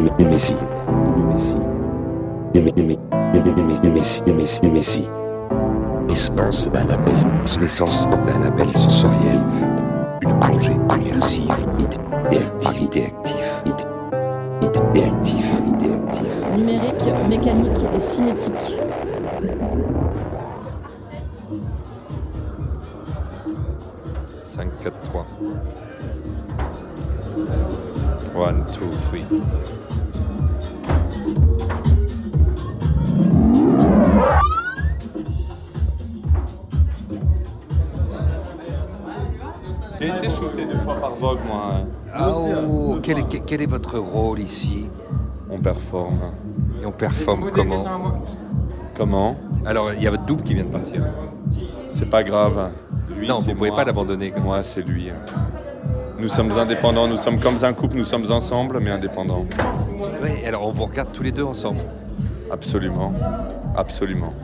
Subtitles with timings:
[0.00, 0.56] Messi,
[3.84, 5.04] Messi, Messi, Messi,
[6.08, 7.14] essence d'un appel,
[7.60, 9.40] l'essence d'un appel sensoriel,
[10.22, 11.98] une plongée immersive, idée
[12.64, 13.62] active,
[14.86, 16.30] idée active, idée active.
[16.56, 18.78] Numérique, mécanique et cinétique.
[24.42, 25.26] Cinq, quatre, trois.
[28.34, 29.24] One, two, three.
[40.00, 41.84] J'ai été shooté deux fois par Vogue, moi.
[42.14, 44.86] Ah, oh, quel, est, quel est votre rôle ici?
[45.50, 46.32] On performe.
[46.82, 47.84] Et on performe comment?
[48.96, 49.36] Comment?
[49.66, 51.04] Alors, il y a votre double qui vient de partir.
[51.88, 52.70] C'est pas grave.
[53.14, 55.10] Lui, non, vous ne pouvez pas l'abandonner Moi, c'est lui.
[56.20, 59.46] Nous sommes indépendants, nous sommes comme un couple, nous sommes ensemble, mais indépendants.
[60.22, 61.80] Oui, alors on vous regarde tous les deux ensemble.
[62.50, 63.14] Absolument.
[63.74, 64.34] Absolument.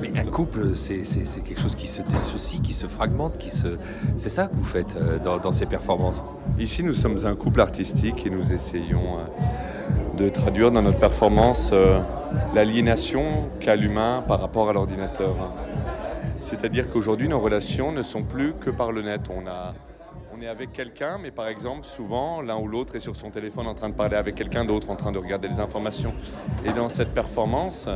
[0.00, 1.04] Mais un couple, c'est
[1.44, 3.68] quelque chose qui se dissocie, qui se fragmente, qui se...
[4.16, 6.24] C'est ça que vous faites euh, dans, dans ces performances
[6.58, 11.70] Ici, nous sommes un couple artistique et nous essayons euh, de traduire dans notre performance
[11.72, 12.00] euh,
[12.52, 15.36] l'aliénation qu'a l'humain par rapport à l'ordinateur.
[16.40, 19.20] C'est-à-dire qu'aujourd'hui, nos relations ne sont plus que par le net.
[19.30, 19.72] On, a,
[20.34, 23.66] on est avec quelqu'un, mais par exemple, souvent, l'un ou l'autre est sur son téléphone
[23.66, 26.14] en train de parler avec quelqu'un d'autre, en train de regarder les informations.
[26.64, 27.88] Et dans cette performance,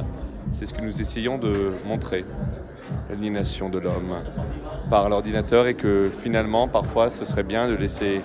[0.53, 2.25] c'est ce que nous essayons de montrer,
[3.09, 4.17] l'aliénation de l'homme
[4.91, 8.21] par l'ordinateur et que finalement, parfois, ce serait bien de laisser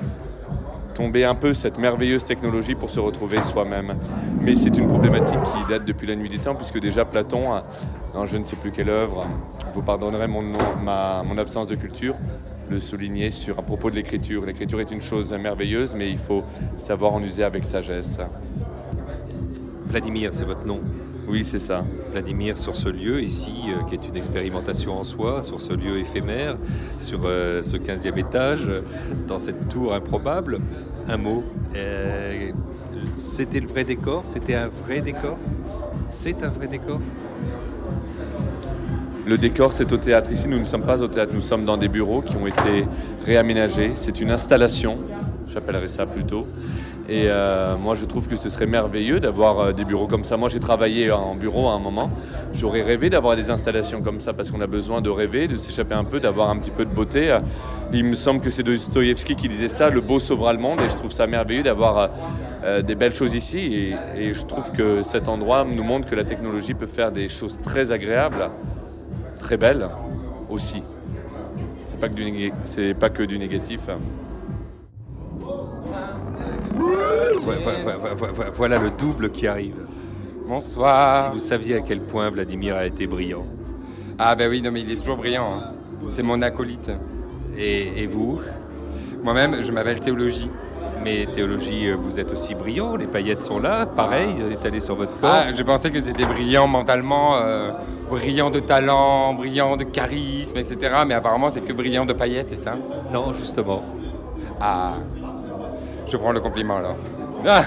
[0.93, 3.95] tomber un peu cette merveilleuse technologie pour se retrouver soi-même.
[4.41, 7.61] Mais c'est une problématique qui date depuis la nuit des temps, puisque déjà Platon,
[8.13, 9.25] dans je ne sais plus quelle œuvre,
[9.73, 12.15] vous pardonnerez mon absence de culture,
[12.71, 14.45] le soulignait sur, à propos de l'écriture.
[14.45, 16.43] L'écriture est une chose merveilleuse, mais il faut
[16.77, 18.17] savoir en user avec sagesse.
[19.87, 20.79] Vladimir, c'est votre nom.
[21.27, 21.85] Oui, c'est ça.
[22.11, 25.97] Vladimir, sur ce lieu ici, euh, qui est une expérimentation en soi, sur ce lieu
[25.99, 26.57] éphémère,
[26.97, 28.67] sur euh, ce 15e étage,
[29.27, 30.59] dans cette tour improbable,
[31.07, 31.43] un mot.
[31.75, 32.51] euh,
[33.15, 34.23] C'était le vrai décor?
[34.25, 35.37] C'était un vrai décor?
[36.07, 37.01] C'est un vrai décor?
[39.25, 40.31] Le décor, c'est au théâtre.
[40.31, 42.85] Ici, nous ne sommes pas au théâtre, nous sommes dans des bureaux qui ont été
[43.23, 43.91] réaménagés.
[43.93, 44.97] C'est une installation,
[45.47, 46.47] j'appellerais ça plutôt.
[47.07, 50.37] Et euh, moi, je trouve que ce serait merveilleux d'avoir euh, des bureaux comme ça.
[50.37, 52.09] Moi, j'ai travaillé en bureau à un moment.
[52.53, 55.93] J'aurais rêvé d'avoir des installations comme ça parce qu'on a besoin de rêver, de s'échapper
[55.93, 57.37] un peu, d'avoir un petit peu de beauté.
[57.93, 60.79] Il me semble que c'est Dostoïevski qui disait ça, le beau sauvera le monde.
[60.83, 62.07] Et je trouve ça merveilleux d'avoir euh,
[62.63, 63.93] euh, des belles choses ici.
[64.17, 67.59] Et je trouve que cet endroit nous montre que la technologie peut faire des choses
[67.61, 68.49] très agréables
[69.41, 69.87] très belle
[70.49, 70.83] aussi.
[71.87, 73.81] C'est pas que du, néga- c'est pas que du négatif.
[76.69, 79.75] Vo- vo- vo- vo- vo- Voilà le double qui arrive.
[79.75, 81.31] Si Bonsoir.
[81.31, 83.45] vous saviez à quel point Vladimir a été brillant.
[84.19, 85.53] Ah bah oui, non mais il est toujours brillant.
[85.53, 85.71] hein.
[86.09, 86.91] C'est mon acolyte.
[87.57, 88.39] Et, et vous?
[89.23, 90.49] Moi-même, je m'appelle Théologie.
[91.03, 95.19] Mais théologie, euh, vous êtes aussi brillant, les paillettes sont là, pareil, étalées sur votre
[95.19, 95.29] corps.
[95.33, 97.71] Ah, je pensais que c'était brillant mentalement, euh,
[98.09, 100.77] brillant de talent, brillant de charisme, etc.
[101.07, 102.75] Mais apparemment, c'est que brillant de paillettes, c'est ça?
[103.11, 103.83] Non, justement.
[104.59, 104.93] Ah,
[106.07, 106.97] je prends le compliment alors.
[107.47, 107.63] Ah,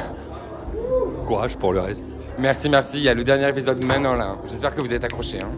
[1.27, 2.07] Courage pour le reste.
[2.39, 2.99] merci, merci.
[2.99, 4.37] Il y a le dernier épisode maintenant là.
[4.49, 5.41] J'espère que vous êtes accrochés.
[5.41, 5.49] hein.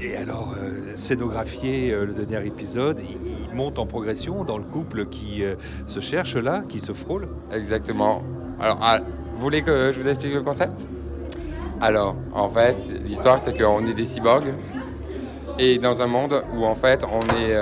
[0.00, 5.06] Et alors, euh, scénographier euh, le dernier épisode, il, monte en progression dans le couple
[5.06, 5.56] qui euh,
[5.88, 7.28] se cherche là, qui se frôle.
[7.50, 8.22] Exactement.
[8.60, 9.00] Alors, ah,
[9.34, 10.86] vous voulez que je vous explique le concept?
[11.80, 14.52] Alors, en fait, l'histoire, c'est qu'on est des cyborgs
[15.58, 17.56] et dans un monde où, en fait, on est,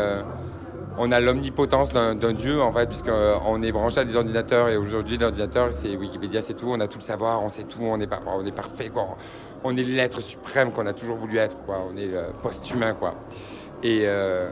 [0.99, 5.17] on a l'omnipotence d'un dieu, en fait, puisqu'on est branché à des ordinateurs et aujourd'hui,
[5.19, 6.69] l'ordinateur, c'est Wikipédia, c'est tout.
[6.69, 8.07] On a tout le savoir, on sait tout, on est,
[8.53, 9.17] parfait, quoi.
[9.75, 11.57] Est l'être suprême qu'on a toujours voulu être.
[11.69, 13.15] On est le post-humain, quoi.
[13.83, 14.51] Et, euh,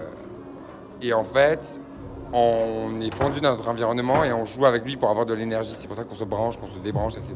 [1.03, 1.81] et en fait,
[2.33, 5.73] on est fondu dans notre environnement et on joue avec lui pour avoir de l'énergie.
[5.75, 7.35] C'est pour ça qu'on se branche, qu'on se débranche, etc.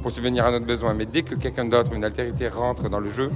[0.00, 0.94] pour subvenir à notre besoin.
[0.94, 3.30] Mais dès que quelqu'un d'autre, une altérité rentre dans le jeu,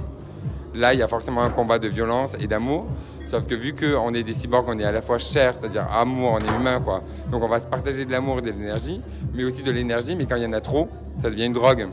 [0.73, 2.87] là, il y a forcément un combat de violence et d'amour.
[3.25, 6.31] Sauf que vu qu'on est des cyborgs, on est à la fois chair, c'est-à-dire amour,
[6.31, 7.03] on est humain, quoi.
[7.29, 9.01] Donc on va se partager de l'amour et de l'énergie,
[9.33, 10.15] mais aussi de l'énergie.
[10.15, 10.87] Mais quand il y en a trop,
[11.21, 11.89] ça devient une drogue.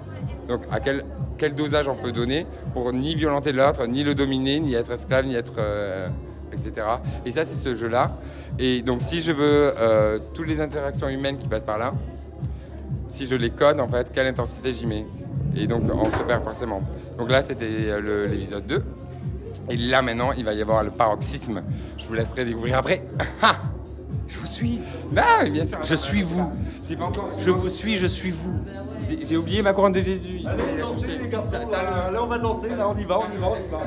[0.48, 1.04] Donc à quel,
[1.38, 5.26] quel dosage on peut donner pour ni violenter l'autre, ni le dominer, ni être esclave,
[5.26, 5.54] ni être...
[5.58, 6.08] euh,
[6.54, 6.86] etc.
[7.26, 8.16] Et ça, c'est ce jeu-là.
[8.58, 11.94] Et donc, si je veux euh, toutes les interactions humaines qui passent par là,
[13.08, 15.06] si je les code, en fait, quelle intensité j'y mets
[15.56, 16.82] Et donc, on se perd forcément.
[17.19, 18.82] Donc là, c'était euh, l'épisode 2.
[19.70, 21.62] Et là, maintenant, il va y avoir le paroxysme.
[21.98, 23.04] Je vous laisserai découvrir après.
[24.29, 24.81] Je vous suis.
[25.12, 25.79] Non, mais bien sûr.
[25.82, 26.50] Je suis vous.
[26.82, 27.31] J'ai pas encore.
[27.38, 28.61] Je vous suis, je suis vous.
[29.03, 30.41] J'ai j'ai oublié ma couronne de Jésus.
[30.47, 33.49] Allez, dansez les garçons, là, on va danser, là on y va, on y va,
[33.49, 33.81] on y va.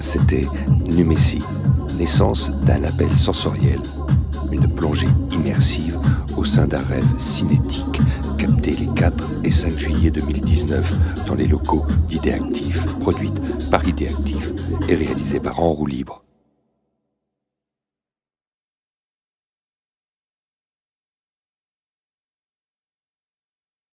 [0.00, 0.46] C'était
[0.88, 1.42] Numessie,
[1.96, 3.78] naissance d'un label sensoriel,
[4.52, 5.98] une plongée immersive
[6.36, 8.00] au sein d'un rêve cinétique
[8.38, 10.92] capté les 4 et 5 juillet 2019
[11.26, 14.52] dans les locaux d'Idéactif, produite par Idéactif
[14.88, 16.22] et réalisée par En Roue Libre.